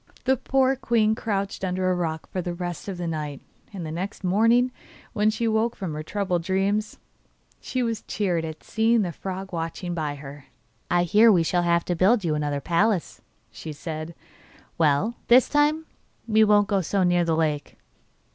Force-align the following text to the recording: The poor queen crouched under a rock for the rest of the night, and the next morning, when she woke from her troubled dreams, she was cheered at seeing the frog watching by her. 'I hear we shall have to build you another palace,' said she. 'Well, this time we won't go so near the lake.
The 0.23 0.35
poor 0.35 0.75
queen 0.75 1.13
crouched 1.13 1.63
under 1.63 1.91
a 1.91 1.95
rock 1.95 2.25
for 2.31 2.41
the 2.41 2.55
rest 2.55 2.87
of 2.87 2.97
the 2.97 3.05
night, 3.05 3.39
and 3.71 3.85
the 3.85 3.91
next 3.91 4.23
morning, 4.23 4.71
when 5.13 5.29
she 5.29 5.47
woke 5.47 5.75
from 5.75 5.93
her 5.93 6.01
troubled 6.01 6.41
dreams, 6.41 6.97
she 7.59 7.83
was 7.83 8.01
cheered 8.01 8.43
at 8.43 8.63
seeing 8.63 9.03
the 9.03 9.11
frog 9.11 9.53
watching 9.53 9.93
by 9.93 10.15
her. 10.15 10.45
'I 10.89 11.03
hear 11.03 11.31
we 11.31 11.43
shall 11.43 11.61
have 11.61 11.85
to 11.85 11.95
build 11.95 12.23
you 12.25 12.33
another 12.33 12.59
palace,' 12.59 13.21
said 13.51 14.15
she. 14.15 14.73
'Well, 14.79 15.17
this 15.27 15.47
time 15.47 15.85
we 16.27 16.43
won't 16.43 16.67
go 16.67 16.81
so 16.81 17.03
near 17.03 17.23
the 17.23 17.35
lake. 17.37 17.77